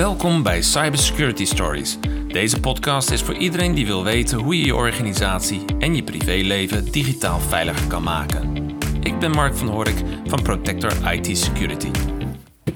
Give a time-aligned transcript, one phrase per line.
[0.00, 1.98] Welkom bij Cybersecurity Stories.
[2.28, 6.90] Deze podcast is voor iedereen die wil weten hoe je je organisatie en je privéleven
[6.90, 8.68] digitaal veiliger kan maken.
[9.02, 11.90] Ik ben Mark van Horik van Protector IT Security.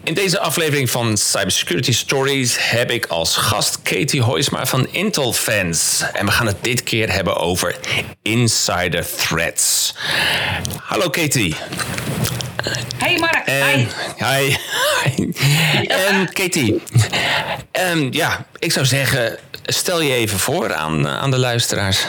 [0.03, 6.05] In deze aflevering van Cybersecurity Stories heb ik als gast Katie Hoisma van Intel Fans.
[6.13, 7.77] En we gaan het dit keer hebben over
[8.23, 9.95] insider threats.
[10.83, 11.55] Hallo Katie.
[12.97, 13.87] Hey Mark, En, hi.
[15.05, 15.33] hi.
[15.87, 16.83] En Katie,
[17.71, 22.07] ehm, ja, ik zou zeggen, stel je even voor aan, aan de luisteraars.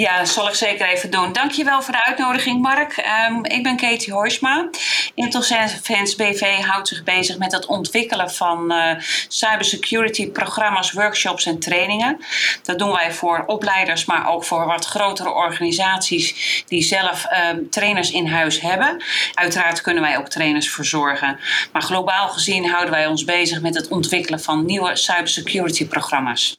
[0.00, 1.32] Ja, dat zal ik zeker even doen.
[1.32, 2.96] Dankjewel voor de uitnodiging, Mark.
[2.96, 4.68] Ehm, ik ben Katie Horsma.
[5.14, 5.42] Intel
[5.82, 8.90] Fans BV houdt zich bezig met het ontwikkelen van uh,
[9.28, 12.18] cybersecurity programma's, workshops en trainingen.
[12.62, 18.10] Dat doen wij voor opleiders, maar ook voor wat grotere organisaties die zelf ehm, trainers
[18.10, 19.02] in huis hebben.
[19.34, 21.38] Uiteraard kunnen wij ook trainers verzorgen.
[21.72, 26.56] Maar globaal gezien houden wij ons bezig met het ontwikkelen van nieuwe cybersecurity programma's.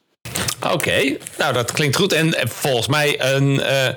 [0.62, 2.12] Oké, nou dat klinkt goed.
[2.12, 3.88] En volgens mij een, uh,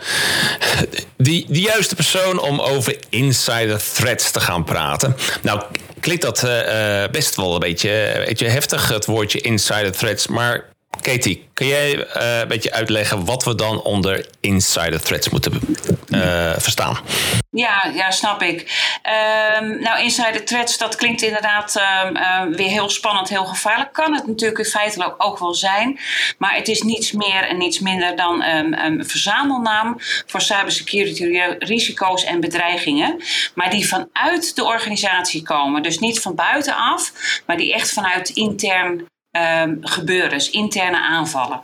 [1.18, 5.16] die, de juiste persoon om over insider threats te gaan praten.
[5.42, 5.62] Nou,
[6.00, 10.28] klinkt dat uh, best wel een beetje, een beetje heftig, het woordje insider threats.
[10.28, 10.71] Maar
[11.02, 15.60] Katie, kun jij uh, een beetje uitleggen wat we dan onder insider threats moeten
[16.10, 17.00] uh, verstaan?
[17.52, 18.60] Ja, ja, snap ik.
[19.60, 23.94] Um, nou, insider threats, dat klinkt inderdaad um, uh, weer heel spannend, heel gevaarlijk.
[23.94, 26.00] Kan het natuurlijk in feite ook wel zijn.
[26.38, 32.40] Maar het is niets meer en niets minder dan een verzamelnaam voor cybersecurity risico's en
[32.40, 33.24] bedreigingen.
[33.56, 35.84] Maar die vanuit de organisatie komen.
[35.84, 37.12] Dus niet van buitenaf,
[37.46, 41.60] maar die echt vanuit intern um, gebeuren, interne aanvallen.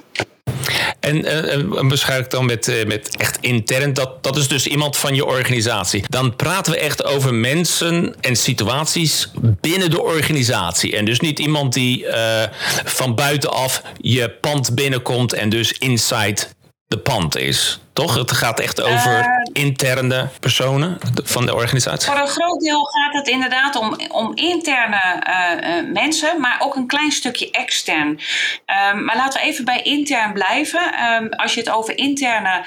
[0.99, 4.97] En uh, beschrijf ik dan met, uh, met echt intern, dat, dat is dus iemand
[4.97, 6.03] van je organisatie.
[6.09, 10.95] Dan praten we echt over mensen en situaties binnen de organisatie.
[10.97, 12.43] En dus niet iemand die uh,
[12.85, 16.41] van buitenaf je pand binnenkomt en dus inside
[16.87, 17.79] de pand is.
[17.93, 18.15] Toch?
[18.15, 22.11] Het gaat echt over interne personen van de organisatie.
[22.11, 26.75] Voor een groot deel gaat het inderdaad om, om interne uh, uh, mensen, maar ook
[26.75, 28.07] een klein stukje extern.
[28.07, 30.81] Um, maar laten we even bij intern blijven.
[31.13, 32.65] Um, als je het over interne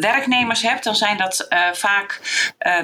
[0.00, 2.20] werknemers hebt, dan zijn dat vaak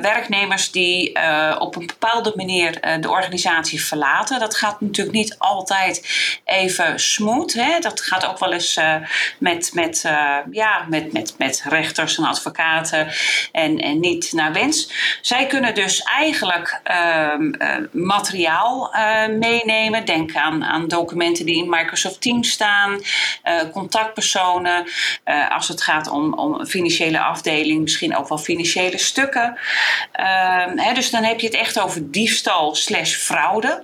[0.00, 1.18] werknemers die
[1.58, 4.40] op een bepaalde manier de organisatie verlaten.
[4.40, 6.08] Dat gaat natuurlijk niet altijd
[6.44, 7.52] even smooth.
[7.52, 7.78] Hè?
[7.78, 8.80] Dat gaat ook wel eens
[9.38, 10.00] met, met,
[10.50, 13.09] ja, met, met met rechters en advocaten
[13.52, 14.92] en, en niet naar wens.
[15.20, 20.04] Zij kunnen dus eigenlijk uh, uh, materiaal uh, meenemen.
[20.04, 23.00] Denk aan, aan documenten die in Microsoft Teams staan,
[23.72, 24.86] contactpersonen.
[25.48, 29.58] als het gaat om, om financiële afdeling, misschien ook wel financiële stukken.
[30.76, 33.82] Hè, dus dan heb je het echt over diefstal slash fraude.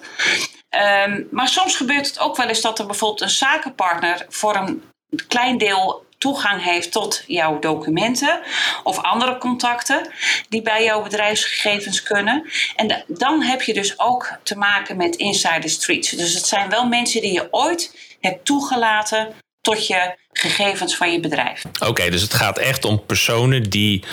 [1.06, 4.82] Um, maar soms gebeurt het ook wel eens dat er bijvoorbeeld een zakenpartner voor een
[5.28, 8.40] klein deel toegang heeft tot jouw documenten
[8.82, 10.10] of andere contacten
[10.48, 12.50] die bij jouw bedrijfsgegevens kunnen.
[12.76, 16.10] En dan heb je dus ook te maken met insider streets.
[16.10, 21.20] Dus het zijn wel mensen die je ooit hebt toegelaten tot je gegevens van je
[21.20, 21.62] bedrijf.
[21.86, 24.04] Oké, dus het gaat echt om personen die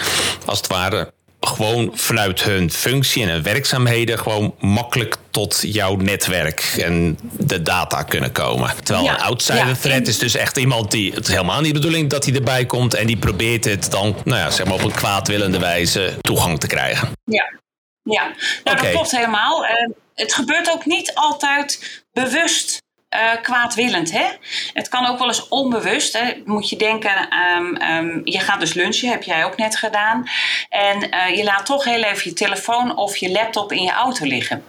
[0.46, 1.14] als het ware
[1.48, 8.04] gewoon vanuit hun functie en hun werkzaamheden gewoon makkelijk tot jouw netwerk en de data
[8.04, 8.72] kunnen komen.
[8.84, 11.74] Terwijl ja, een outsider ja, threat is dus echt iemand die het is helemaal niet
[11.74, 14.76] de bedoeling dat hij erbij komt en die probeert het dan, nou ja, zeg maar
[14.76, 17.12] op een kwaadwillende wijze toegang te krijgen.
[17.24, 17.54] Ja,
[18.04, 18.24] ja.
[18.24, 18.34] Nou,
[18.64, 18.76] okay.
[18.76, 19.64] dat klopt helemaal.
[19.64, 19.70] Uh,
[20.14, 22.83] het gebeurt ook niet altijd bewust
[23.14, 24.12] uh, kwaadwillend.
[24.12, 24.26] Hè?
[24.74, 26.14] Het kan ook wel eens onbewust.
[26.14, 26.42] Hè?
[26.46, 30.30] Moet je denken, um, um, je gaat dus lunchen, heb jij ook net gedaan.
[30.70, 34.26] En uh, je laat toch heel even je telefoon of je laptop in je auto
[34.26, 34.64] liggen.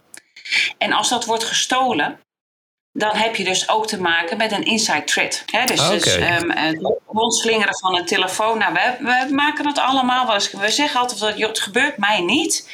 [0.79, 2.21] En als dat wordt gestolen,
[2.93, 5.45] dan heb je dus ook te maken met een inside threat.
[5.51, 5.65] Hè?
[5.65, 5.99] Dus, okay.
[5.99, 8.59] dus um, het rondslingeren van een telefoon.
[8.59, 10.51] Nou, we, we maken het allemaal wel eens.
[10.51, 12.71] We zeggen altijd dat het gebeurt mij niet.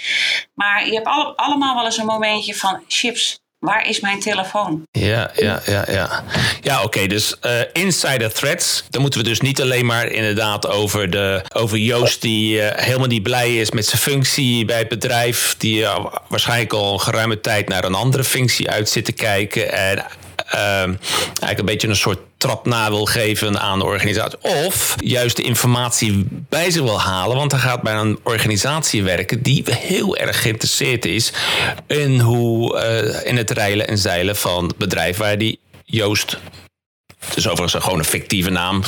[0.54, 4.86] Maar je hebt alle, allemaal wel eens een momentje van chips Waar is mijn telefoon?
[4.90, 6.24] Ja, ja, ja, ja.
[6.60, 7.06] Ja, oké.
[7.06, 8.84] Dus uh, insider threats.
[8.90, 13.06] Dan moeten we dus niet alleen maar inderdaad over, de, over Joost die uh, helemaal
[13.06, 15.54] niet blij is met zijn functie bij het bedrijf.
[15.58, 19.72] Die uh, waarschijnlijk al een geruime tijd naar een andere functie uit zit te kijken.
[19.72, 20.04] En
[20.50, 24.38] eigenlijk een beetje een soort trap na wil geven aan de organisatie.
[24.40, 27.36] Of juist de informatie bij zich wil halen.
[27.36, 31.32] Want hij gaat bij een organisatie werken die heel erg geïnteresseerd is
[31.86, 36.38] in, hoe, uh, in het reilen en zeilen van het bedrijf waar die Joost
[37.20, 38.82] het is overigens gewoon een fictieve naam.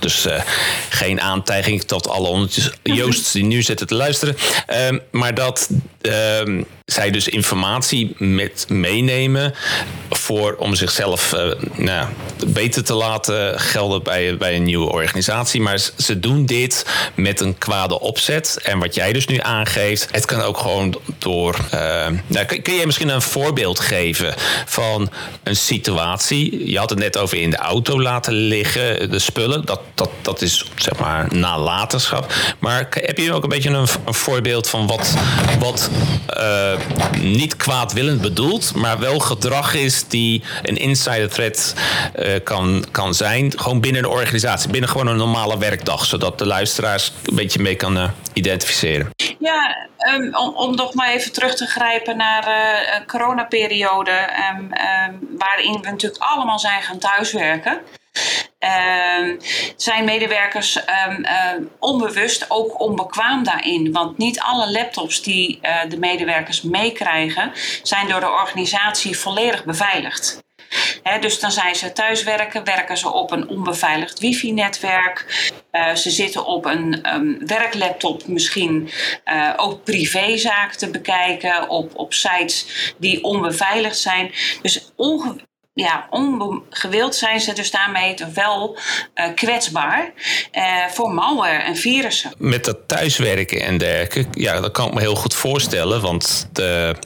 [0.00, 0.40] Dus uh,
[0.88, 2.48] geen aantijging tot alle.
[2.82, 4.36] Joost die nu zitten te luisteren.
[4.70, 5.68] Uh, maar dat,
[6.02, 9.54] uh, zij dus informatie met meenemen
[10.26, 12.06] voor, om zichzelf uh, nou,
[12.46, 15.60] beter te laten gelden bij, bij een nieuwe organisatie.
[15.60, 18.58] Maar ze doen dit met een kwade opzet.
[18.62, 21.56] En wat jij dus nu aangeeft, het kan ook gewoon door.
[21.74, 21.80] Uh,
[22.26, 24.34] nou, kun, je misschien een voorbeeld geven
[24.66, 25.10] van
[25.42, 26.70] een situatie?
[26.70, 29.64] Je had het net over in de auto laten liggen, de spullen.
[29.64, 32.32] Dat, dat, dat is zeg maar nalatenschap.
[32.58, 35.14] Maar heb je ook een beetje een, voorbeeld van wat,
[35.58, 35.90] wat
[37.20, 40.15] niet kwaadwillend bedoeld, maar wel gedrag is die
[40.62, 41.74] een insider threat
[42.18, 46.46] uh, kan, kan zijn, gewoon binnen een organisatie, binnen gewoon een normale werkdag, zodat de
[46.46, 49.10] luisteraars een beetje mee kan uh, identificeren?
[49.38, 54.64] Ja, um, om, om nog maar even terug te grijpen naar de uh, coronaperiode, um,
[54.64, 57.80] um, waarin we natuurlijk allemaal zijn gaan thuiswerken.
[59.76, 61.30] Zijn medewerkers um, uh,
[61.78, 63.92] onbewust ook onbekwaam daarin?
[63.92, 67.52] Want niet alle laptops die uh, de medewerkers meekrijgen,
[67.82, 70.44] zijn door de organisatie volledig beveiligd.
[71.20, 75.50] Dus dan zijn ze thuiswerken, werken ze op een onbeveiligd wifi-netwerk.
[75.72, 78.90] Uh, ze zitten op een um, werklaptop misschien
[79.24, 84.32] uh, ook privézaken te bekijken op, op sites die onbeveiligd zijn.
[84.62, 85.36] Dus onge
[85.82, 88.78] ja, ongewild zijn ze dus daarmee wel
[89.14, 90.12] uh, kwetsbaar
[90.52, 92.32] uh, voor malware en virussen.
[92.38, 96.00] Met dat thuiswerken en dergelijke, ja, dat kan ik me heel goed voorstellen.
[96.00, 96.96] Want de,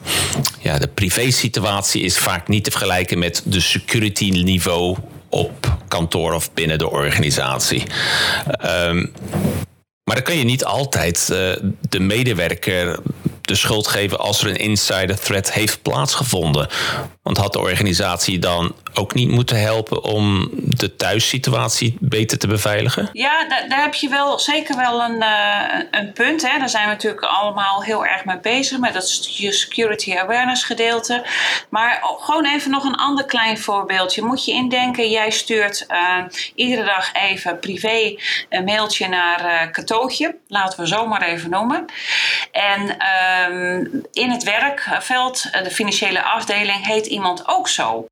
[0.61, 4.96] ja, de privé-situatie is vaak niet te vergelijken met de security niveau
[5.28, 7.82] op kantoor of binnen de organisatie.
[8.64, 9.12] Um,
[10.05, 11.52] maar dan kan je niet altijd uh,
[11.88, 12.99] de medewerker
[13.50, 16.69] de schuld geven als er een insider threat heeft plaatsgevonden.
[17.23, 23.08] Want had de organisatie dan ook niet moeten helpen om de thuissituatie beter te beveiligen?
[23.12, 26.50] Ja, daar, daar heb je wel zeker wel een, uh, een punt.
[26.50, 26.58] Hè.
[26.58, 31.25] Daar zijn we natuurlijk allemaal heel erg mee bezig met dat security awareness gedeelte.
[31.69, 34.22] Maar gewoon even nog een ander klein voorbeeldje.
[34.22, 38.16] Moet je indenken, jij stuurt uh, iedere dag even privé
[38.48, 40.40] een mailtje naar uh.
[40.48, 41.84] Laten we zo maar even noemen.
[42.52, 42.96] En
[43.52, 48.06] um, in het werkveld, de financiële afdeling, heet iemand ook zo.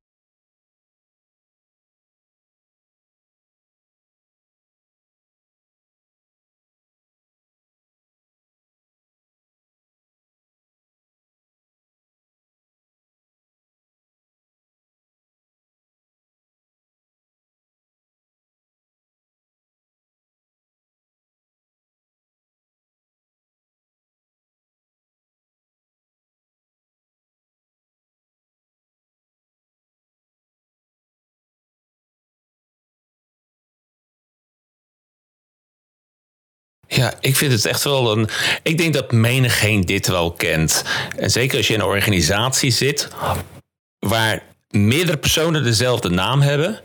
[36.91, 38.29] Ja, ik vind het echt wel een.
[38.63, 40.83] Ik denk dat menigeen dit wel kent.
[41.17, 43.07] En zeker als je in een organisatie zit
[43.99, 46.79] waar meerdere personen dezelfde naam hebben.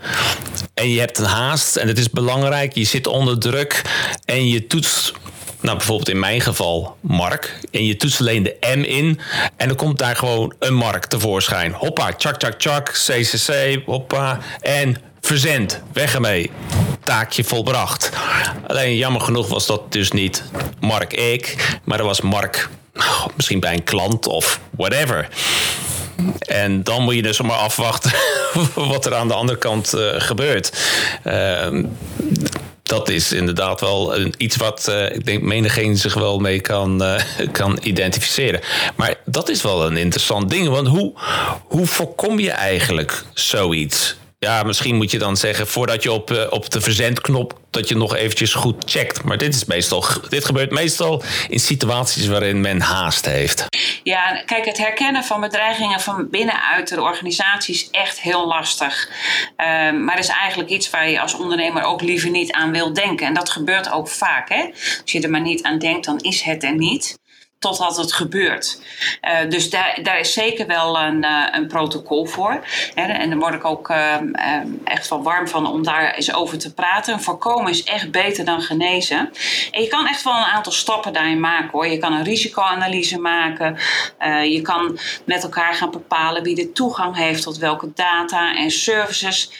[0.75, 2.75] En je hebt een haast en het is belangrijk.
[2.75, 3.83] Je zit onder druk
[4.25, 5.13] en je toetst.
[5.61, 7.59] Nou, bijvoorbeeld in mijn geval Mark.
[7.71, 9.21] En je toetst alleen de M in.
[9.57, 11.73] En dan komt daar gewoon een Mark tevoorschijn.
[11.73, 12.89] Hoppa, tjak, tjak, tjak.
[12.89, 14.41] CCC, hoppa.
[14.61, 15.83] En verzend.
[15.93, 16.51] Weg ermee
[17.05, 18.11] taakje volbracht.
[18.67, 20.45] Alleen jammer genoeg was dat dus niet
[20.81, 25.29] Mark ik, maar dat was Mark oh, misschien bij een klant of whatever.
[26.39, 28.13] En dan moet je dus maar afwachten
[28.75, 30.73] wat er aan de andere kant uh, gebeurt.
[31.27, 31.85] Uh,
[32.83, 37.21] dat is inderdaad wel iets wat uh, ik denk menigeen zich wel mee kan, uh,
[37.53, 38.61] kan identificeren.
[38.97, 40.69] Maar dat is wel een interessant ding.
[40.69, 41.13] Want hoe,
[41.65, 44.17] hoe voorkom je eigenlijk zoiets?
[44.45, 47.97] Ja, misschien moet je dan zeggen voordat je op, uh, op de verzendknop dat je
[47.97, 49.23] nog eventjes goed checkt.
[49.23, 53.67] Maar dit is meestal, dit gebeurt meestal in situaties waarin men haast heeft.
[54.03, 59.09] Ja, kijk, het herkennen van bedreigingen van binnenuit de organisatie is echt heel lastig.
[59.57, 63.27] Uh, maar is eigenlijk iets waar je als ondernemer ook liever niet aan wil denken.
[63.27, 64.49] En dat gebeurt ook vaak.
[64.49, 64.65] Hè?
[65.03, 67.17] Als je er maar niet aan denkt, dan is het er niet
[67.59, 68.81] totdat het gebeurt.
[69.23, 72.65] Uh, dus daar, daar is zeker wel een, uh, een protocol voor.
[72.95, 74.15] Hè, en daar word ik ook uh,
[74.85, 77.21] echt wel warm van om daar eens over te praten.
[77.21, 79.31] Voorkomen is echt beter dan genezen.
[79.71, 81.87] En je kan echt wel een aantal stappen daarin maken hoor.
[81.87, 83.79] Je kan een risicoanalyse maken.
[84.49, 89.51] je kan met elkaar gaan bepalen wie de toegang heeft tot welke data en services.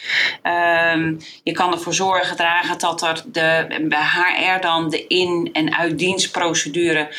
[0.41, 5.77] Ehm, je kan ervoor zorgen dragen dat er de, bij HR dan de in- en
[5.77, 7.09] uitdienstprocedure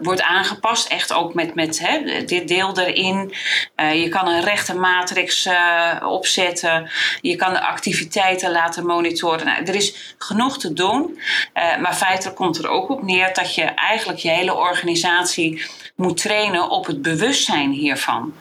[0.00, 0.88] wordt aangepast.
[0.88, 3.34] Echt ook met, met hè, dit deel erin.
[3.76, 6.90] Uh, je kan een rechte matrix uh, opzetten.
[7.20, 9.46] Je kan de activiteiten laten monitoren.
[9.46, 11.18] Nou, er is genoeg te doen.
[11.54, 15.62] Maar feitelijk komt er ook op neer dat je eigenlijk je hele organisatie
[15.96, 18.34] moet trainen op het bewustzijn hiervan.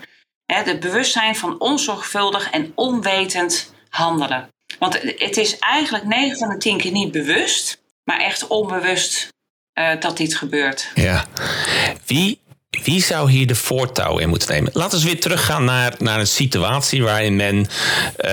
[0.45, 4.49] Het bewustzijn van onzorgvuldig en onwetend handelen.
[4.79, 9.27] Want het is eigenlijk 9 van de 10 keer niet bewust, maar echt onbewust
[9.79, 10.91] uh, dat dit gebeurt.
[10.95, 11.25] Ja.
[12.05, 12.39] Wie
[12.83, 14.71] wie zou hier de voortouw in moeten nemen?
[14.73, 17.67] Laten we weer teruggaan naar, naar een situatie waarin men
[18.25, 18.31] uh,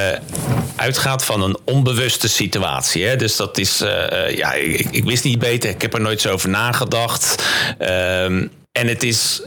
[0.76, 3.04] uitgaat van een onbewuste situatie.
[3.04, 3.16] Hè?
[3.16, 6.32] Dus dat is, uh, ja, ik, ik, wist niet beter, ik heb er nooit zo
[6.32, 7.42] over nagedacht.
[7.80, 8.42] Uh,
[8.78, 9.42] en het is,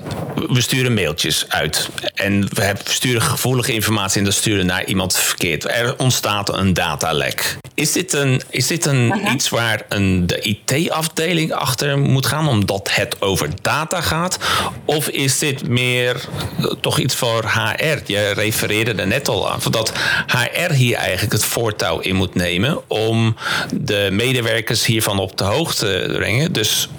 [0.47, 1.89] we sturen mailtjes uit.
[2.13, 5.71] En we sturen gevoelige informatie en dat sturen naar iemand verkeerd.
[5.71, 7.57] Er ontstaat een datalek.
[7.73, 12.89] Is dit, een, is dit een, iets waar een, de IT-afdeling achter moet gaan, omdat
[12.91, 14.37] het over data gaat?
[14.85, 16.15] Of is dit meer
[16.59, 17.97] eh, toch iets voor HR?
[18.05, 19.93] Je refereerde er net al aan, dat
[20.27, 23.35] HR hier eigenlijk het voortouw in moet nemen om
[23.73, 26.53] de medewerkers hiervan op de hoogte te brengen.
[26.53, 26.89] Dus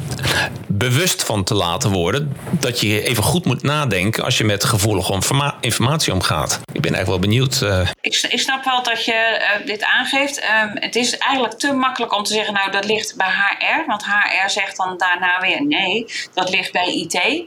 [0.78, 5.12] bewust van te laten worden dat je even goed moet nadenken als je met gevoelige
[5.60, 6.60] informatie omgaat.
[6.72, 7.60] Ik ben eigenlijk wel benieuwd.
[7.62, 7.88] Uh...
[8.00, 10.38] Ik, snap wel dat je uh, dit aangeeft.
[10.38, 13.86] Um, het is eigenlijk te makkelijk om te zeggen, nou dat ligt bij HR.
[13.86, 17.46] Want HR zegt dan daarna weer nee, dat ligt bij IT.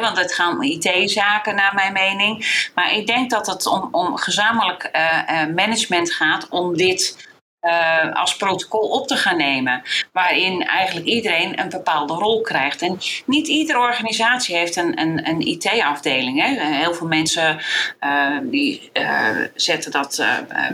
[0.00, 2.66] Want het gaan om IT-zaken naar mijn mening.
[2.74, 7.27] Maar ik denk dat het om, om gezamenlijk uh, management gaat om dit
[7.62, 9.82] uh, als protocol op te gaan nemen.
[10.12, 12.82] Waarin eigenlijk iedereen een bepaalde rol krijgt.
[12.82, 16.58] En niet iedere organisatie heeft een, een, een IT-afdeling.
[16.58, 17.60] Heel veel mensen
[18.00, 20.24] uh, die uh, zetten dat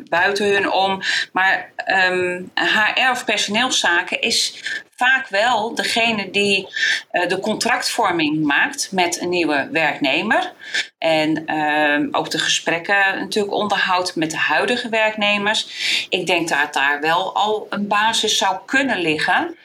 [0.09, 1.01] buiten hun om.
[1.33, 4.63] Maar um, ehm, HR of personeelszaken is
[5.05, 6.69] vaak wel degene die
[7.13, 10.53] uh, de contractvorming maakt met een nieuwe werknemer.
[10.99, 15.69] En uh, ook de gesprekken natuurlijk onderhoudt met de huidige werknemers.
[16.09, 19.57] Ik denk dat daar wel al een basis zou kunnen liggen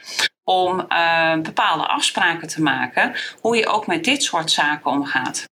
[0.44, 3.14] om uh, bepaalde afspraken te maken.
[3.40, 5.48] Hoe je ook met dit soort zaken omgaat.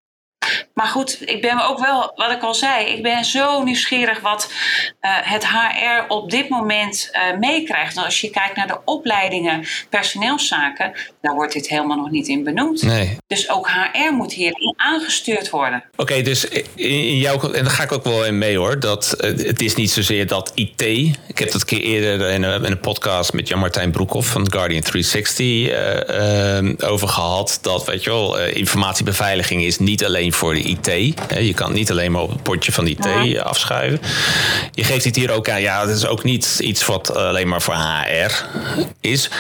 [0.79, 4.53] Maar goed, ik ben ook wel, wat ik al zei, ik ben zo nieuwsgierig wat
[5.01, 7.97] uh, het HR op dit moment uh, meekrijgt.
[7.97, 12.83] als je kijkt naar de opleidingen personeelszaken, daar wordt dit helemaal nog niet in benoemd.
[12.83, 13.17] Nee.
[13.27, 15.85] Dus ook HR moet hierin aangestuurd worden.
[15.97, 19.47] Oké, dus in jouw, en daar ga ik ook wel in mee hoor, dat uh,
[19.47, 20.83] het is niet zozeer dat IT.
[20.83, 24.53] Ik heb dat een keer eerder in een, in een podcast met Jan-Martijn Broekhoff van
[24.53, 27.59] Guardian 360 over gehad.
[27.63, 30.87] Dat, weet je wel, informatiebeveiliging is niet alleen voor de IT.
[31.39, 33.43] Je kan niet alleen maar op het potje van IT ja.
[33.43, 34.01] afschuiven.
[34.73, 37.63] Je geeft het hier ook aan, ja, het is ook niet iets wat alleen maar
[37.63, 38.45] voor HR
[39.01, 39.31] is.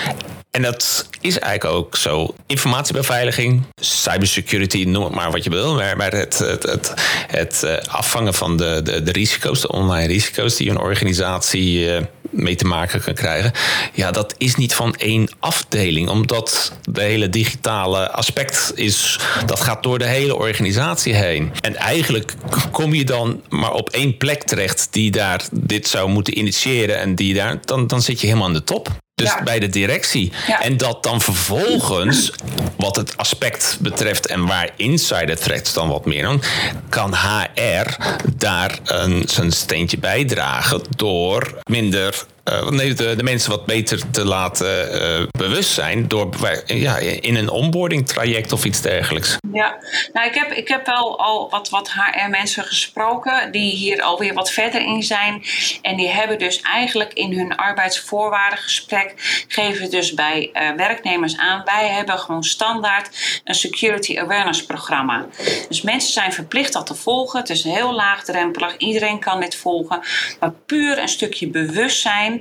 [0.50, 2.34] En dat is eigenlijk ook zo.
[2.46, 5.74] Informatiebeveiliging, cybersecurity, noem het maar wat je wil.
[5.74, 6.94] Maar, het, het,
[7.26, 12.02] het, eh, afvangen van de, de, de, risico's, de online risico's die een organisatie eh,
[12.30, 13.52] mee te maken kan krijgen.
[13.92, 16.08] Ja, dat is niet van één afdeling.
[16.08, 21.52] Omdat de hele digitale aspect is, dat gaat door de hele organisatie heen.
[21.60, 22.34] En eigenlijk
[22.70, 26.98] kom je dan maar op één plek terecht die daar dit zou moeten initiëren.
[26.98, 28.88] En die daar, dan, dan zit je helemaal aan de top.
[29.18, 30.32] Dus bij de directie.
[30.60, 32.32] En dat dan vervolgens,
[32.76, 36.42] wat het aspect betreft en waar insider threats dan wat meer doen,
[36.88, 37.96] kan HR
[38.36, 45.02] daar een, zijn steentje bijdragen door minder uh, nee, de, mensen wat beter te laten
[45.02, 46.28] uh, bewust zijn door
[46.66, 49.36] ja, in een onboarding traject of iets dergelijks.
[49.52, 49.78] Ja,
[50.12, 54.50] nou, ik heb, ik heb wel al wat, wat HR-mensen gesproken die hier alweer wat
[54.50, 55.42] verder in zijn.
[55.82, 59.14] En die hebben dus eigenlijk in hun arbeidsvoorwaardengesprek
[59.48, 61.62] geven dus bij uh, werknemers aan.
[61.64, 65.26] Wij hebben gewoon standaard een security awareness programma.
[65.68, 67.40] Dus mensen zijn verplicht dat te volgen.
[67.40, 68.76] Het is heel laagdrempelig.
[68.76, 70.00] Iedereen kan dit volgen.
[70.40, 72.37] Maar puur een stukje bewustzijn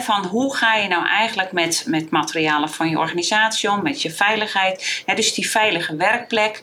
[0.00, 4.10] Van hoe ga je nou eigenlijk met, met materialen van je organisatie om, met je
[4.10, 5.02] veiligheid.
[5.06, 6.62] Hè, dus die veilige werkplek.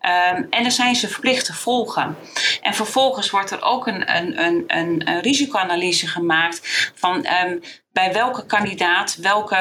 [0.00, 2.16] Um, en dan zijn ze verplicht te volgen.
[2.62, 7.60] En vervolgens wordt er ook een, een, een, een, een risicoanalyse gemaakt van um,
[7.92, 9.56] bij welke kandidaat welke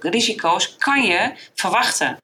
[0.00, 2.16] risico's kan je verwachten.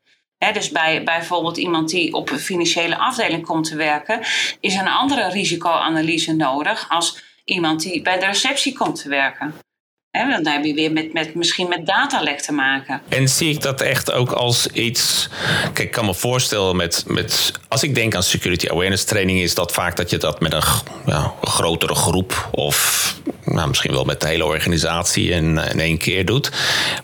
[0.52, 4.20] dus bij bijvoorbeeld iemand die op een financiële afdeling komt te werken,
[4.60, 9.54] is een andere risicoanalyse nodig als iemand die bij de receptie komt te werken.
[10.12, 13.02] Dan heb je weer met, met, misschien met datalek te maken.
[13.08, 15.28] En zie ik dat echt ook als iets.
[15.62, 17.04] Kijk, ik kan me voorstellen met.
[17.06, 20.52] met als ik denk aan security awareness training, is dat vaak dat je dat met
[20.52, 20.62] een,
[21.06, 22.48] ja, een grotere groep.
[22.50, 23.14] of
[23.44, 26.50] nou, misschien wel met de hele organisatie in, in één keer doet.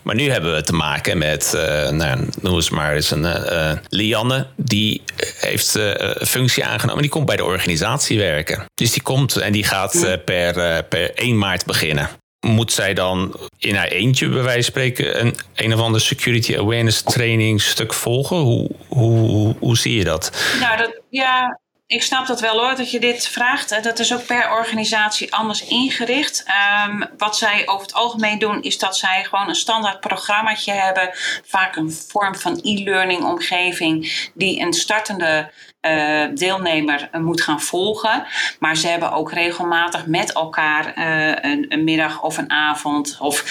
[0.03, 1.51] Maar nu hebben we te maken met.
[1.55, 3.23] Uh, nou, noem eens maar eens een.
[3.23, 5.01] Uh, Lianne, die
[5.39, 7.01] heeft uh, functie aangenomen.
[7.01, 8.65] Die komt bij de organisatie werken.
[8.73, 12.09] Dus die komt en die gaat per, per 1 maart beginnen.
[12.39, 16.57] Moet zij dan in haar eentje, bij wijze van spreken, een, een of ander security
[16.57, 18.37] awareness training stuk volgen?
[18.37, 20.55] Hoe, hoe, hoe, zie je dat?
[20.59, 23.83] Nou, dat, ja, ik snap dat wel hoor, dat je dit vraagt.
[23.83, 26.43] Dat is ook per organisatie anders ingericht.
[26.43, 31.09] Ehm, wat zij over het algemeen doen, is dat zij gewoon een standaard programmaatje hebben.
[31.45, 35.51] Vaak een vorm van e-learning omgeving, die een startende
[35.91, 38.25] uh, deelnemer moet gaan volgen.
[38.59, 43.43] Maar ze hebben ook regelmatig met elkaar uh, een, een, middag of een avond of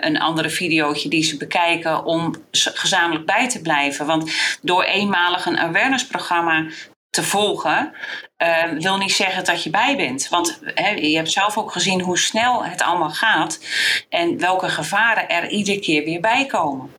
[0.00, 4.06] een andere videootje die ze bekijken om gezamenlijk bij te blijven.
[4.06, 6.66] Want door eenmalig een awareness programma
[7.10, 7.92] te volgen,
[8.78, 10.28] wil niet zeggen dat je bij bent.
[10.28, 10.60] Want
[10.96, 13.60] je hebt zelf ook gezien hoe snel het allemaal gaat
[14.08, 16.98] en welke gevaren er iedere keer weer bij komen.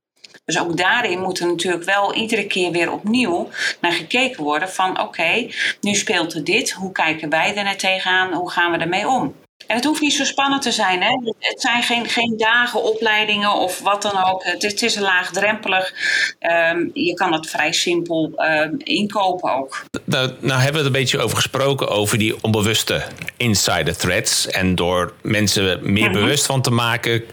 [0.51, 3.49] Dus ook daarin moet er natuurlijk wel iedere keer weer opnieuw
[3.81, 5.47] naar gekeken worden van oké,
[5.81, 9.35] nu speelt er dit, hoe kijken wij er net tegenaan, hoe gaan we ermee om?
[9.67, 11.01] En het hoeft niet zo spannend te zijn.
[11.01, 11.15] Hè?
[11.39, 14.43] Het zijn geen, geen dagen, opleidingen of wat dan ook.
[14.43, 15.93] Het, het is laagdrempelig.
[16.39, 19.83] Um, je kan het vrij simpel um, inkopen ook.
[20.05, 23.03] Nou, nou hebben we het een beetje over gesproken, over die onbewuste
[23.37, 24.47] insider threats.
[24.47, 26.23] En door mensen meer mm -hmm.
[26.23, 27.23] bewust van te maken,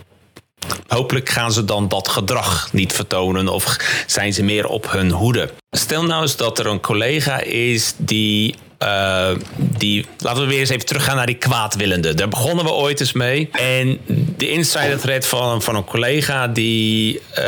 [0.86, 5.50] Hopelijk gaan ze dan dat gedrag niet vertonen of zijn ze meer op hun hoede.
[5.70, 10.68] Stel nou eens dat er een collega is die uh, die, laten we weer eens
[10.68, 12.14] even teruggaan naar die kwaadwillende.
[12.14, 13.48] Daar begonnen we ooit eens mee.
[13.52, 14.00] En
[14.36, 17.44] de insider thread van, van een collega die, uh,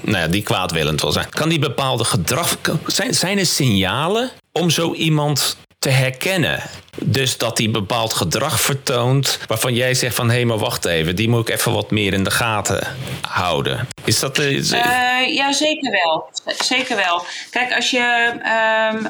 [0.00, 1.28] nou ja, die kwaadwillend wil zijn.
[1.28, 2.56] Kan die bepaalde gedrag.
[2.86, 6.62] Zijn, zijn er signalen om zo iemand te herkennen.
[7.04, 11.28] Dus dat hij bepaald gedrag vertoont waarvan jij zegt van hé, maar wacht even, die
[11.28, 12.96] moet ik even wat meer in de gaten
[13.28, 13.88] houden.
[14.04, 16.30] Is dat uh, uh, ja, zeker wel.
[16.46, 17.24] Zeker wel.
[17.50, 18.32] Kijk, als je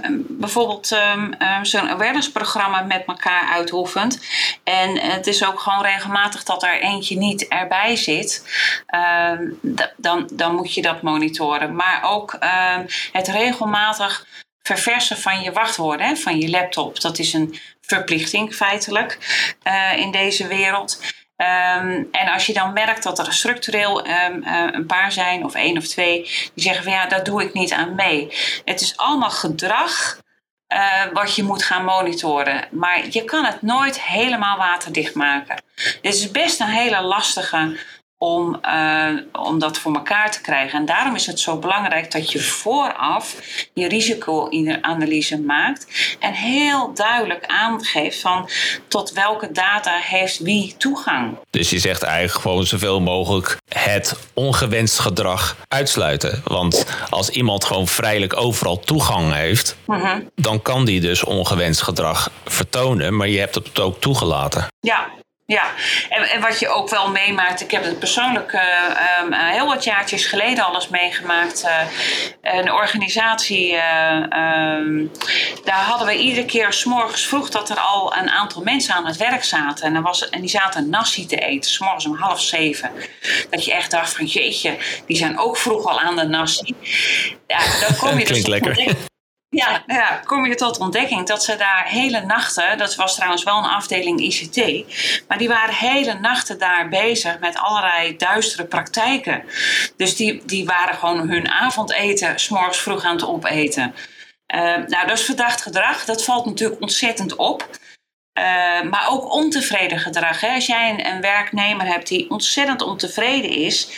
[0.03, 4.21] um, bijvoorbeeld um, zo'n awareness-programma met elkaar uitoefent
[4.65, 8.45] en het is ook gewoon regelmatig dat er eentje niet erbij zit,
[9.97, 11.75] dan, dan moet je dat monitoren.
[11.75, 12.39] Maar ook
[13.13, 14.27] het regelmatig
[14.63, 17.01] verversen van je wachtwoorden, hè, van je laptop.
[17.01, 19.19] Dat is een verplichting feitelijk
[19.65, 21.01] uh, in deze wereld.
[21.37, 25.55] Um, en als je dan merkt dat er structureel um, uh, een paar zijn, of
[25.55, 26.23] één of twee,
[26.55, 28.37] die zeggen van ja, dat doe ik niet aan mee.
[28.65, 30.21] Het is allemaal gedrag
[30.75, 32.69] uh, wat je moet gaan monitoren.
[32.71, 35.63] Maar je kan het nooit helemaal waterdicht maken.
[36.01, 37.79] Dit is best een hele lastige
[38.23, 40.79] om, uh, om dat voor elkaar te krijgen.
[40.79, 43.37] En daarom is het zo belangrijk dat je vooraf
[43.75, 45.87] je risicoanalyse maakt
[46.19, 48.49] en heel duidelijk aangeeft van
[48.89, 51.39] tot welke data heeft wie toegang.
[51.51, 56.43] Dus je zegt eigenlijk gewoon zoveel mogelijk het ongewenst gedrag uitsluiten.
[56.45, 60.17] Want als iemand gewoon vrijelijk overal toegang heeft, uh -huh.
[60.35, 64.67] dan kan die dus ongewenst gedrag vertonen, maar je hebt het ook toegelaten.
[64.81, 65.11] Ja,
[65.53, 65.71] ja,
[66.09, 68.63] en, en wat je ook wel meemaakt, ik heb het persoonlijk uh,
[69.23, 71.65] um, heel wat jaartjes geleden al eens meegemaakt.
[71.65, 71.81] Uh,
[72.43, 75.11] een organisatie, um,
[75.65, 79.07] daar hadden we iedere keer s morgens vroeg dat er al een aantal mensen aan
[79.07, 79.87] het werk zaten.
[79.87, 82.91] En, er was, en die zaten nasi te eten, s morgens om half zeven.
[83.51, 86.75] Dat je echt dacht van jeetje, die zijn ook vroeg al aan de nasi.
[87.47, 89.11] Ja, dan kom je Klinkt dus lekker.
[89.55, 93.59] Ja, ja, kom je tot ontdekking dat ze daar hele nachten, dat was trouwens wel
[93.59, 94.85] een afdeling ICT,
[95.29, 99.45] maar die waren hele nachten daar bezig met allerlei duistere praktijken.
[99.97, 103.95] Dus die, die waren gewoon hun avondeten s'morgens vroeg aan het opeten.
[104.55, 106.05] Uh, nou, dat is verdacht gedrag.
[106.05, 107.69] Dat valt natuurlijk ontzettend op.
[108.39, 110.41] Uh, maar ook ontevreden gedrag.
[110.41, 110.55] Hè?
[110.55, 113.89] Als jij een, een, werknemer hebt die ontzettend ontevreden is,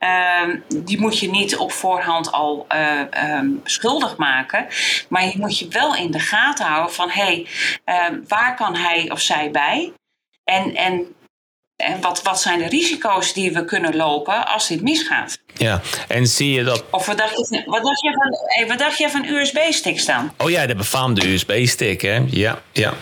[0.00, 4.66] uh, die moet je niet op voorhand al uh, um, schuldig maken.
[5.08, 7.44] Maar je moet je wel in de gaten houden van hé,
[7.84, 9.92] hey, waar kan hij of zij bij?
[10.44, 11.14] En, en,
[11.76, 15.38] en wat, wat zijn de risico's die we kunnen lopen als dit misgaat?
[15.54, 16.84] Ja, en zie je dat.
[16.90, 20.32] Of wat dacht je, wat dacht je van, hey, wat dacht je van USB-sticks dan?
[20.36, 22.24] Oh ja, de befaamde USB-stick, hè?
[22.28, 22.94] Ja, ja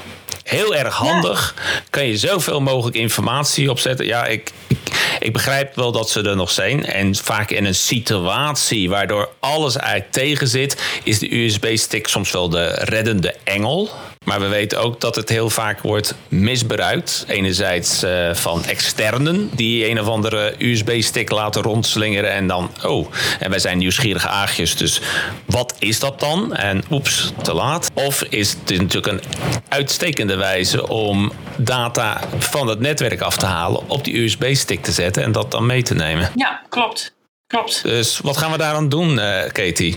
[0.49, 1.55] heel erg handig.
[1.57, 1.81] Ja.
[1.91, 4.07] Kan je zoveel mogelijk informatie opzetten.
[4.07, 4.79] Ja, ik, ik,
[5.19, 6.87] ik, begrijp wel dat ze er nog zijn.
[6.87, 12.49] En vaak in een situatie waardoor alles eigenlijk tegen zit, is de USB-stick soms wel
[12.49, 13.91] de reddende engel.
[14.29, 17.25] Maar we weten ook dat het heel vaak wordt misbruikt.
[17.29, 23.51] Enerzijds uh, van externen die een of andere USB-stick laten rondslingeren en dan, oh, en
[23.51, 25.01] wij zijn nieuwsgierige aagjes, dus
[25.45, 26.55] wat is dat dan?
[26.55, 27.91] En oeps, te laat.
[27.95, 29.23] Of is het natuurlijk een
[29.69, 35.23] uitstekende wijze om data van het netwerk af te halen, op die USB-stick te zetten
[35.23, 36.31] en dat dan mee te nemen?
[36.35, 37.17] Ja, klopt.
[37.47, 37.83] Klopt.
[37.83, 39.97] Dus wat gaan we daaraan doen, uh, Katie?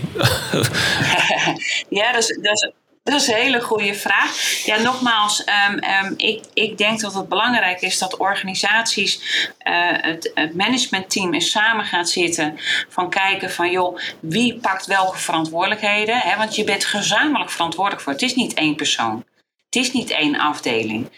[1.98, 2.70] ja, dat is, dat is
[3.02, 4.62] Dat is een hele goede vraag.
[4.64, 9.20] Ja, nogmaals, um, um, ik, ik denk dat het belangrijk is dat organisaties,
[9.68, 12.58] uh, het, het managementteam eens samen gaat zitten.
[12.88, 16.18] Van kijken van, joh, wie pakt welke verantwoordelijkheden?
[16.18, 16.36] Hè?
[16.36, 18.12] Want je bent gezamenlijk verantwoordelijk voor.
[18.12, 19.24] Het is niet één persoon.
[19.64, 21.10] Het is niet één afdeling.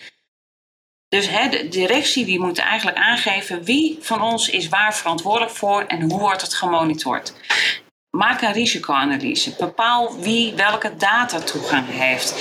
[1.08, 5.82] Dus hè, de directie die moet eigenlijk aangeven wie van ons is waar verantwoordelijk voor
[5.82, 7.34] en hoe wordt het gemonitord.
[8.14, 9.54] Maak een risicoanalyse.
[9.58, 12.34] Bepaal wie welke data toegang heeft.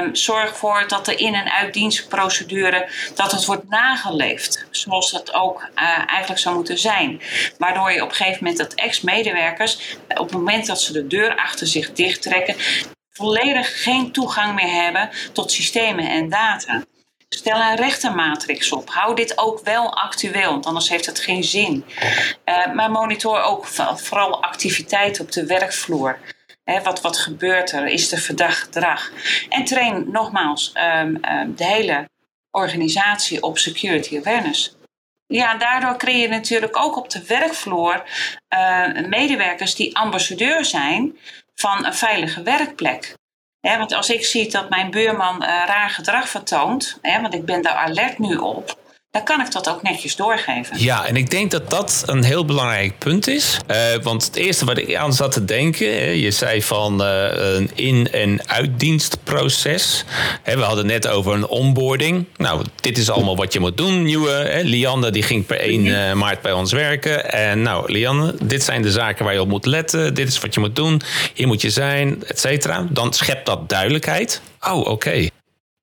[0.00, 4.66] Um, zorg ervoor dat de in- en uitdienstprocedure dat het wordt nageleefd.
[4.70, 7.20] Zoals het ook uh, eigenlijk zou moeten zijn.
[7.58, 11.36] Waardoor je op een gegeven moment dat ex-medewerkers op het moment dat ze de deur
[11.36, 12.56] achter zich dichttrekken
[13.12, 16.82] volledig geen toegang meer hebben tot systemen en data.
[17.48, 18.90] Stel een rechtenmatrix op.
[18.90, 21.84] Hou dit ook wel actueel, want anders heeft het geen zin.
[22.44, 26.18] Uh, maar monitor ook vooral activiteit op de werkvloer.
[26.82, 27.86] Wat, wat gebeurt er?
[27.86, 29.10] Is er gedrag?
[29.48, 32.08] En train nogmaals um, um, de hele
[32.50, 34.76] organisatie op security awareness.
[35.26, 38.02] Ja, daardoor creëer je natuurlijk ook op de werkvloer
[38.54, 41.18] uh, medewerkers die ambassadeur zijn
[41.54, 43.17] van een veilige werkplek
[43.60, 47.74] want als ik zie dat mijn buurman uh, raar gedrag vertoont, want ik ben daar
[47.74, 48.78] alert nu op,
[49.10, 50.80] dan kan ik dat ook netjes doorgeven.
[50.80, 53.58] Ja, en ik denk dat dat een heel belangrijk punt is.
[53.70, 57.70] Uh, want het eerste wat ik aan zat te denken, je zei van uh, een
[57.74, 60.04] in- en uitdienstproces.
[60.44, 62.24] We hadden net over een onboarding.
[62.36, 64.02] Nou, dit is allemaal wat je moet doen.
[64.02, 67.32] Nieuwe, hè, Lianne die ging per 1 uh, maart bij ons werken.
[67.32, 70.14] En nou, Lianne, dit zijn de zaken waar je op moet letten.
[70.14, 71.00] Dit is wat je moet doen.
[71.34, 72.86] Hier moet je zijn, et cetera.
[72.90, 74.40] Dan schept dat duidelijkheid.
[74.60, 75.28] Oh, oké.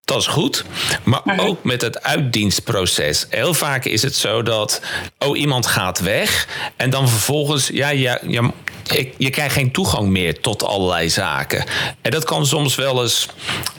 [0.05, 0.65] Dat is goed.
[1.03, 3.25] Maar ook met het uitdienstproces.
[3.29, 4.81] Heel vaak is het zo dat,
[5.19, 6.47] oh, iemand gaat weg.
[6.75, 8.51] En dan vervolgens, ja, ja, ja
[8.83, 11.65] je, je krijgt geen toegang meer tot allerlei zaken.
[12.01, 13.27] En dat kan soms wel eens,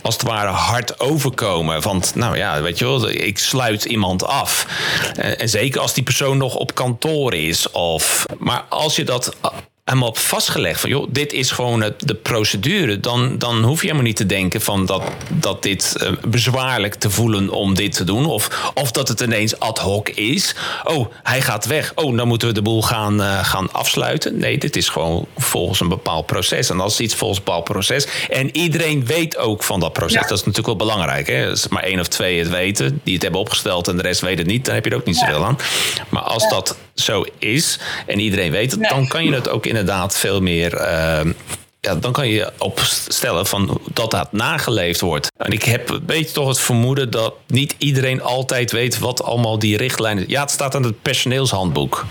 [0.02, 1.82] als het ware, hard overkomen.
[1.82, 4.66] Want, nou ja, weet je wel, ik sluit iemand af.
[5.16, 7.70] En zeker als die persoon nog op kantoor is.
[7.70, 9.36] Of, maar als je dat
[9.86, 14.06] helemaal op vastgelegd van joh, dit is gewoon de procedure, dan, dan hoef je helemaal
[14.06, 18.26] niet te denken van dat, dat dit uh, bezwaarlijk te voelen om dit te doen.
[18.26, 20.54] Of, of dat het ineens ad hoc is.
[20.84, 21.92] Oh, hij gaat weg.
[21.94, 24.38] Oh, dan moeten we de boel gaan, uh, gaan afsluiten.
[24.38, 26.70] Nee, dit is gewoon volgens een bepaald proces.
[26.70, 28.06] En als iets volgens een bepaald proces.
[28.30, 30.12] En iedereen weet ook van dat proces.
[30.12, 30.20] Ja.
[30.20, 31.26] Dat is natuurlijk wel belangrijk.
[31.26, 31.48] Hè?
[31.48, 34.38] Als maar één of twee het weten, die het hebben opgesteld en de rest weet
[34.38, 35.58] het niet, dan heb je er ook niet zoveel aan.
[36.08, 36.48] Maar als ja.
[36.48, 38.90] dat zo is en iedereen weet het, nee.
[38.90, 40.80] dan kan je het ook inderdaad veel meer.
[40.80, 41.32] Uh,
[41.80, 45.32] ja, dan kan je opstellen van dat dat nageleefd wordt.
[45.36, 49.58] En ik heb een beetje toch het vermoeden dat niet iedereen altijd weet wat allemaal
[49.58, 50.24] die richtlijnen.
[50.28, 52.04] Ja, het staat in het personeelshandboek.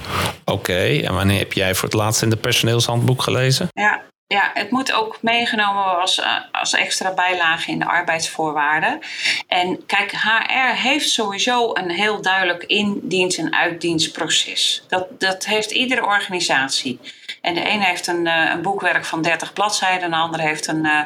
[0.46, 3.68] Oké, en wanneer heb jij voor het laatst in het personeelshandboek gelezen?
[3.72, 9.00] Ja, ja, het moet ook meegenomen worden als, als extra bijlage in de arbeidsvoorwaarden.
[9.48, 14.84] En kijk, HR heeft sowieso een heel duidelijk indienst- en uitdienstproces.
[14.88, 17.00] Dat, dat heeft iedere organisatie.
[17.46, 21.00] En de ene heeft een, een boekwerk van 30 bladzijden, de andere heeft een, uh,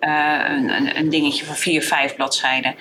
[0.00, 2.76] een, een dingetje van 4, 5 bladzijden.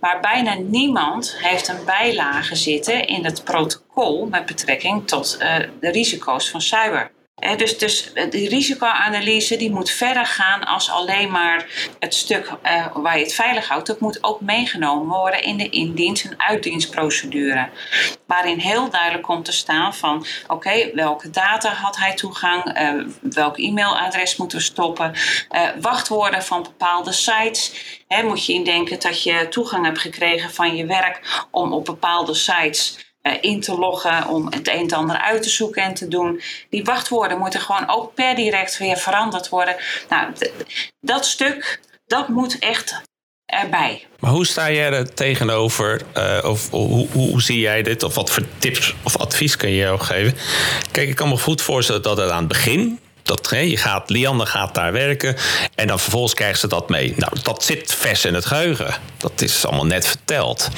[0.00, 5.38] Maar bijna niemand heeft een bijlage zitten in het protocol met betrekking tot
[5.80, 7.10] de risico's van cyber.
[7.36, 11.66] Dus, dus die risicoanalyse die moet verder gaan als alleen maar
[11.98, 13.86] het stuk uh, waar je het veilig houdt.
[13.86, 17.68] Dat moet ook meegenomen worden in de indienst- en uitdienstprocedure.
[18.26, 22.78] Waarin heel duidelijk komt te staan van oké, welke data had hij toegang?
[22.78, 25.12] Uh, welk e-mailadres moeten we stoppen?
[25.50, 27.72] Uh, wachtwoorden van bepaalde sites.
[28.08, 32.34] He, moet je indenken dat je toegang hebt gekregen van je werk om op bepaalde
[32.34, 33.05] sites
[33.40, 36.40] in te loggen, om het een en ander uit te zoeken en te doen.
[36.70, 39.76] Die wachtwoorden moeten gewoon ook per direct weer veranderd worden.
[40.08, 40.32] Nou,
[41.00, 43.00] dat stuk, dat moet echt
[43.46, 44.06] erbij.
[44.18, 46.02] Maar hoe sta jij er tegenover?
[46.16, 48.02] Uh, of hoe, hoe, zie jij dit?
[48.02, 50.34] Of wat voor tips of advies kun je ook geven?
[50.90, 54.46] Kijk, ik kan me goed voorstellen dat het aan het begin dat, je gaat, Lianne
[54.46, 55.36] gaat daar werken
[55.74, 57.14] en dan vervolgens krijgt ze dat mee.
[57.16, 58.94] Nou, dat zit vers in het geheugen.
[59.16, 60.68] Dat is allemaal net verteld.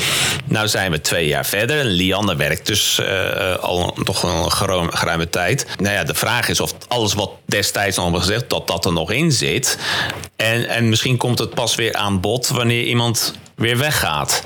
[0.44, 4.52] Nou zijn we twee jaar verder en Lianne werkt dus uh, al toch een
[4.90, 5.66] geruime tijd.
[5.78, 8.92] Nou ja, de vraag is of alles wat destijds al hebben gezegd, dat dat er
[8.92, 9.78] nog in zit.
[10.36, 14.42] En, en misschien komt het pas weer aan bod wanneer iemand weer weggaat.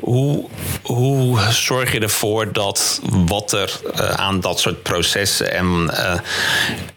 [0.00, 0.48] Hoe,
[0.82, 5.90] hoe zorg je ervoor dat wat er uh, aan dat soort processen en,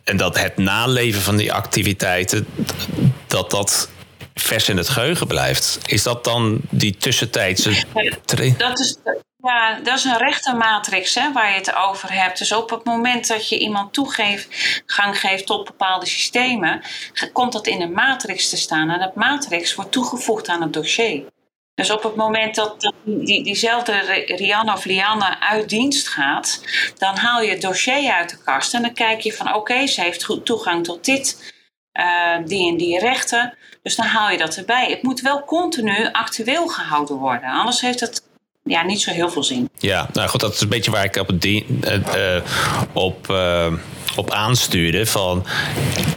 [0.09, 2.47] en dat het naleven van die activiteiten,
[3.27, 3.89] dat dat
[4.33, 5.79] vers in het geheugen blijft?
[5.85, 7.83] Is dat dan die tussentijdse
[8.57, 8.97] dat is,
[9.41, 12.37] Ja, dat is een rechtenmatrix hè, waar je het over hebt.
[12.37, 16.81] Dus op het moment dat je iemand toegang geeft tot bepaalde systemen,
[17.33, 18.89] komt dat in een matrix te staan.
[18.89, 21.23] En dat matrix wordt toegevoegd aan het dossier.
[21.79, 26.61] Dus op het moment dat die, diezelfde Rianne of Lianne uit dienst gaat,
[26.97, 30.01] dan haal je het dossier uit de kast en dan kijk je van oké, ze
[30.01, 31.53] heeft goed toegang tot dit,
[31.93, 33.57] uh, die en die rechten.
[33.83, 34.89] Dus dan haal je dat erbij.
[34.89, 38.21] Het moet wel continu actueel gehouden worden, anders heeft het
[38.63, 39.69] ja, niet zo heel veel zin.
[39.77, 42.41] Ja, nou goed, dat is een beetje waar ik op, uh,
[42.93, 43.77] op uh, op
[44.27, 45.05] aanstuurde.
[45.05, 45.45] Van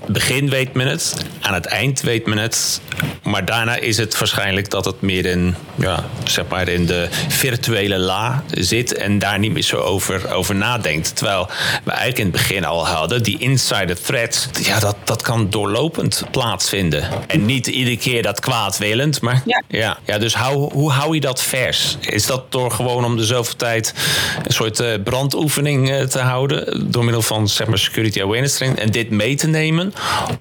[0.06, 2.80] begin weet men het, aan het eind weet men het.
[3.22, 7.98] Maar daarna is het waarschijnlijk dat het meer in, ja, zeg maar in de virtuele
[7.98, 11.16] la zit en daar niet meer zo over, over nadenkt.
[11.16, 11.48] Terwijl
[11.84, 16.24] we eigenlijk in het begin al hadden, die insider threat, ja, dat, dat kan doorlopend
[16.30, 17.08] plaatsvinden.
[17.26, 19.62] En niet iedere keer dat kwaadwillend, maar ja.
[19.68, 21.96] ja, ja dus hou, hoe hou je dat vers?
[22.00, 23.94] Is dat door gewoon om de zoveel tijd
[24.42, 26.90] een soort uh, brandoefening uh, te houden?
[26.90, 29.94] Door middel van zeg maar security awareness training en dit mee te nemen?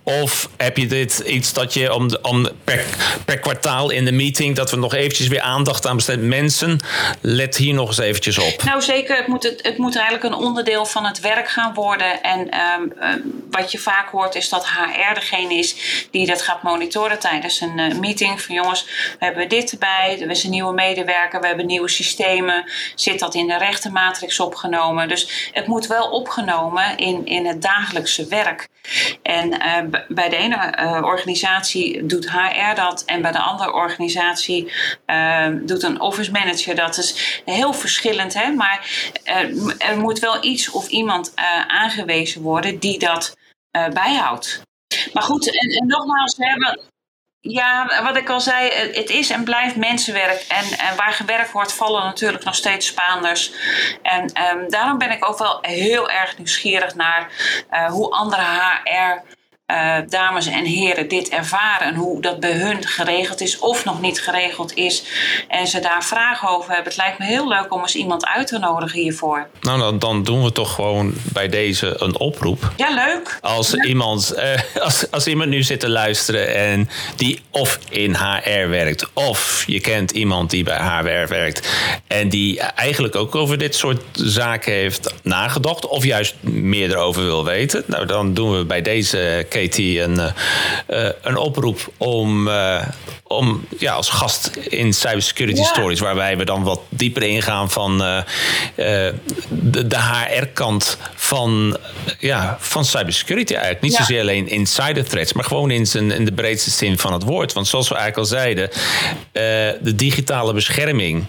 [0.03, 2.85] Of heb je dit iets dat je om, om per,
[3.25, 6.27] per kwartaal in de meeting dat we nog eventjes weer aandacht aan besteden?
[6.27, 6.79] Mensen,
[7.21, 8.63] let hier nog eens eventjes op.
[8.63, 12.21] Nou zeker, het moet, het, het moet eigenlijk een onderdeel van het werk gaan worden.
[12.21, 12.93] En um,
[13.51, 15.75] wat je vaak hoort is dat HR degene is
[16.11, 18.41] die dat gaat monitoren tijdens een uh, meeting.
[18.41, 18.85] Van jongens,
[19.19, 22.65] we hebben dit erbij, we zijn nieuwe medewerker, we hebben nieuwe systemen.
[22.95, 25.07] Zit dat in de rechtenmatrix opgenomen?
[25.07, 28.67] Dus het moet wel opgenomen in, in het dagelijkse werk.
[29.21, 34.71] En uh, bij de ene uh, organisatie doet HR dat en bij de andere organisatie
[35.05, 36.97] uh, doet een office manager dat.
[36.97, 38.51] is heel verschillend, hè?
[38.51, 38.89] maar
[39.77, 41.33] er moet wel iets of iemand
[41.67, 43.37] aangewezen worden die dat
[43.93, 44.61] bijhoudt.
[45.13, 46.79] Maar goed, en, en nogmaals, we hebben,
[47.41, 50.45] ja, wat ik al zei, het is en blijft mensenwerk.
[50.47, 53.51] En, en waar gewerkt wordt, vallen natuurlijk nog steeds Spaanders.
[54.01, 57.31] En um, daarom ben ik ook wel heel erg nieuwsgierig naar
[57.71, 59.39] uh, hoe andere HR
[59.71, 64.01] uh, dames en heren dit ervaren en hoe dat bij hun geregeld is of nog
[64.01, 65.03] niet geregeld is
[65.47, 66.87] en ze daar vragen over hebben.
[66.87, 69.47] Het lijkt me heel leuk om eens iemand uit te nodigen hiervoor.
[69.61, 72.71] Nou, dan, dan doen we toch gewoon bij deze een oproep.
[72.77, 73.37] Ja, leuk.
[73.41, 78.69] Als, Iemand, uh, als, als iemand nu zit te luisteren en die of in HR
[78.69, 81.69] werkt of je kent iemand die bij HR werkt
[82.07, 87.45] en die eigenlijk ook over dit soort zaken heeft nagedacht of juist meer erover wil
[87.45, 90.17] weten, nou dan doen we bij deze Een,
[90.89, 92.83] uh, een oproep om, uh,
[93.23, 99.13] om ja, als gast in Cybersecurity Stories, waarbij we dan wat dieper ingaan van de,
[99.85, 100.97] de HR-kant
[101.31, 101.77] van,
[102.19, 103.83] ja, van cybersecurity eigenlijk.
[103.83, 107.23] Niet zozeer alleen insider threats, maar gewoon in, zijn, in de breedste zin van het
[107.23, 107.53] woord.
[107.53, 108.69] Want zoals we eigenlijk al zeiden,
[109.83, 111.25] de digitale bescherming,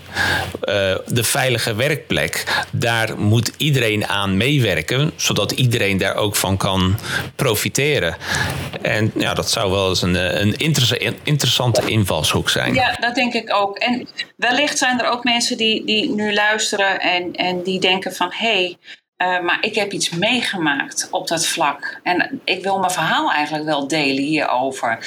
[1.06, 6.98] de veilige werkplek, daar moet iedereen aan meewerken, zodat iedereen daar ook van kan
[7.36, 8.16] profiteren.
[8.82, 10.56] En ja, dat zou wel eens een, eh, een
[11.22, 12.74] interessante invalshoek zijn.
[12.74, 13.78] Ja, dat denk ik ook.
[13.78, 18.32] En wellicht zijn er ook mensen die, die nu luisteren en, en die denken van...
[18.32, 18.76] hé, hey,
[19.22, 22.00] uh, maar ik heb iets meegemaakt op dat vlak.
[22.02, 24.98] En ik wil mijn verhaal eigenlijk wel delen hierover.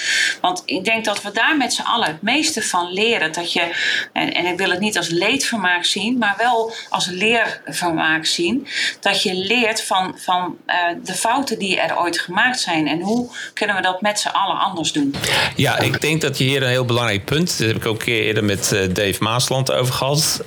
[0.42, 3.32] Want ik denk dat we daar met z'n allen het meeste van leren.
[3.32, 3.76] Dat je,
[4.14, 8.68] en, en ik wil het niet als leedvermaak zien, maar wel als leervermaak zien.
[9.00, 12.88] Dat je leert van, van uh, de fouten die er ooit gemaakt zijn.
[12.88, 15.16] En hoe kunnen we dat met z'n allen anders doen?
[15.56, 17.58] Ja, ik denk dat je hier een heel belangrijk punt.
[17.58, 20.44] Dat heb ik ook eerder met uh, Dave Maasland over gehad.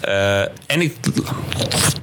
[0.66, 0.96] en ik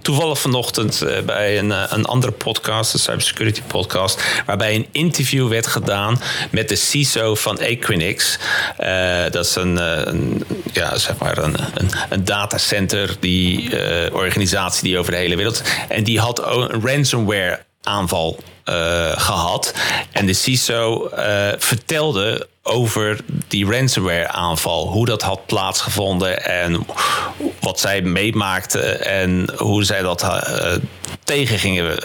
[0.01, 5.67] toevallig vanochtend bij een, eh, een andere podcast, een cybersecurity podcast, waarbij een interview werd
[5.67, 8.37] gedaan met de CISO van Equinix.
[8.79, 11.55] Uh, dat is een, eh, een, ja, zeg maar een,
[12.09, 13.69] een, datacenter, die
[14.13, 15.61] organisatie die over de hele wereld.
[15.89, 19.73] En die had een ransomware aanval uh, gehad.
[20.11, 24.87] En de CISO uh, vertelde over die ransomware aanval.
[24.87, 26.85] Hoe dat had plaatsgevonden en
[27.59, 30.73] wat zij meemaakten en hoe zij dat uh,
[31.23, 31.99] tegen, gingen,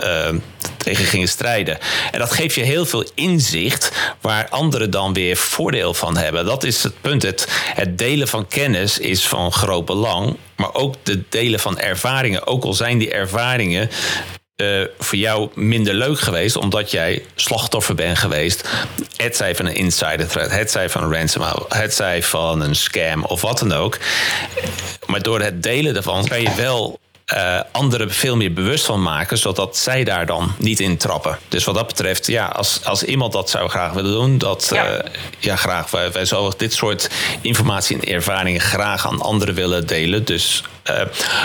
[0.76, 1.78] tegen gingen strijden.
[2.12, 6.44] En dat geeft je heel veel inzicht waar anderen dan weer voordeel van hebben.
[6.44, 7.22] Dat is het punt.
[7.22, 10.36] Het, het delen van kennis is van groot belang.
[10.56, 12.46] Maar ook de delen van ervaringen.
[12.46, 13.90] Ook al zijn die ervaringen
[14.60, 18.68] uh, voor jou minder leuk geweest, omdat jij slachtoffer bent geweest.
[19.16, 22.76] Het zij van een insider threat, het zij van een ransomware, het zij van een
[22.76, 23.98] scam of wat dan ook.
[25.06, 26.98] Maar door het delen daarvan kan je wel
[27.34, 31.38] uh, anderen veel meer bewust van maken, zodat zij daar dan niet in trappen.
[31.48, 34.92] Dus wat dat betreft, ja, als, als iemand dat zou graag willen doen, dat ja,
[34.92, 35.04] uh,
[35.38, 35.90] ja graag.
[35.90, 40.24] Wij, wij zouden dit soort informatie en ervaringen graag aan anderen willen delen.
[40.24, 41.00] Dus uh,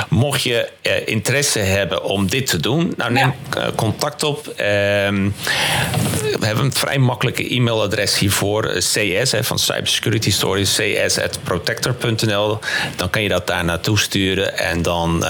[0.10, 3.71] mocht je uh, interesse hebben om dit te doen, nou neem ja.
[3.76, 4.48] contact op.
[4.48, 12.60] Uh, we hebben een vrij makkelijke e-mailadres hiervoor, CS hè, van Cybersecurity Stories, cs@protector.nl.
[12.95, 15.26] Dan kan je dat daar naartoe sturen en dan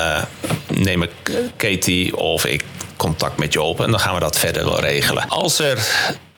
[0.68, 1.12] neem ik
[1.58, 2.63] Katie of ik
[2.98, 5.30] contact met je op en dan gaan we dat verder wel regelen.
[5.30, 5.88] Als er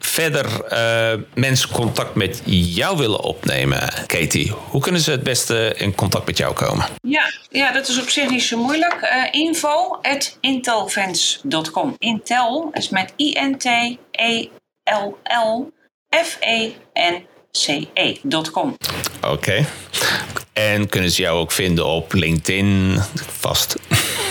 [0.08, 5.96] verder uh, mensen contact met jou willen opnemen, Katie, hoe kunnen ze het beste in
[5.96, 6.86] contact met jou komen?
[7.02, 8.96] Ja, ja dat is op zich niet zo moeilijk.
[9.02, 11.96] Uh, info at intelfans.com.
[11.98, 14.06] Intel is met I-N-T-E-L-L
[16.10, 17.58] F-E-N-C-E.com.
[19.22, 19.32] Oké.
[19.32, 19.65] Okay.
[20.54, 23.76] En kunnen ze jou ook vinden op LinkedIn vast?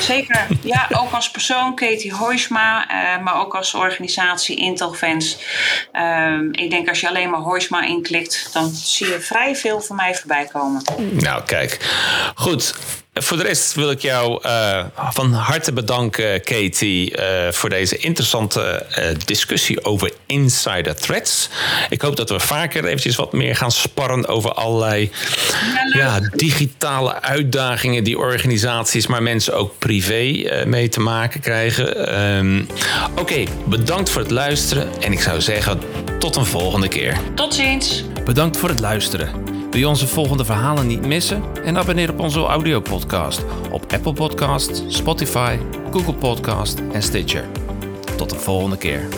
[0.00, 0.46] Zeker.
[0.62, 5.38] Ja, ook als persoon, Katie Hoisma, uh, maar ook als organisatie Intelfans.
[5.92, 9.96] Uh, ik denk als je alleen maar Hoisma inklikt, dan zie je vrij veel van
[9.96, 10.82] mij voorbij komen.
[11.12, 11.78] Nou, kijk.
[12.34, 12.74] Goed.
[13.18, 18.86] Voor de rest wil ik jou uh, van harte bedanken, Katie, uh, voor deze interessante
[18.98, 21.48] uh, discussie over insider threats.
[21.88, 25.10] Ik hoop dat we vaker eventjes wat meer gaan sparren over allerlei
[25.92, 32.14] ja, digitale uitdagingen die organisaties, maar mensen ook privé mee te maken krijgen.
[32.36, 32.68] Um,
[33.10, 35.80] Oké, okay, bedankt voor het luisteren en ik zou zeggen
[36.18, 37.18] tot een volgende keer.
[37.34, 38.04] Tot ziens.
[38.24, 39.55] Bedankt voor het luisteren.
[39.76, 41.42] Wil je onze volgende verhalen niet missen?
[41.64, 45.58] En abonneer op onze audiopodcast op Apple Podcast, Spotify,
[45.90, 47.44] Google Podcast en Stitcher.
[48.16, 49.08] Tot de volgende keer.